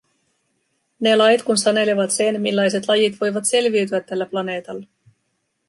[1.07, 4.87] Ne lait kun sanelevat sen, millaiset lajit voivat selviytyä tällä planeetalla.